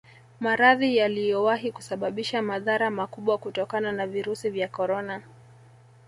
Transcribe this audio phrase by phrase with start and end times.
[0.39, 5.21] Maradhi yaliyowahi kusababisha madhara makubwa kutokana na virusi vya Corona